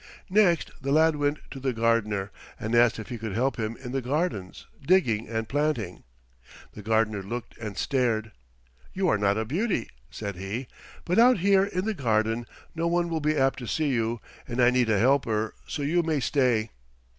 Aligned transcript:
Next 0.31 0.71
the 0.81 0.91
lad 0.91 1.15
went 1.15 1.37
to 1.51 1.59
the 1.59 1.73
gardener 1.73 2.31
and 2.59 2.73
asked 2.73 2.97
if 2.97 3.09
he 3.09 3.19
could 3.19 3.35
help 3.35 3.57
him 3.59 3.77
in 3.77 3.91
the 3.91 4.01
gardens, 4.01 4.65
digging 4.83 5.27
and 5.29 5.47
planting. 5.47 6.01
The 6.73 6.81
gardener 6.81 7.21
looked 7.21 7.55
and 7.59 7.77
stared. 7.77 8.31
"You 8.95 9.07
are 9.09 9.17
not 9.19 9.37
a 9.37 9.45
beauty," 9.45 9.89
said 10.09 10.37
he, 10.37 10.65
"but 11.05 11.19
out 11.19 11.37
here 11.37 11.65
in 11.65 11.85
the 11.85 11.93
garden 11.93 12.47
no 12.73 12.87
one 12.87 13.09
will 13.09 13.21
be 13.21 13.37
apt 13.37 13.59
to 13.59 13.67
see 13.67 13.89
you, 13.89 14.19
and 14.47 14.59
I 14.59 14.71
need 14.71 14.89
a 14.89 14.97
helper, 14.97 15.53
so 15.67 15.83
you 15.83 16.01
may 16.01 16.19
stay." 16.19 16.71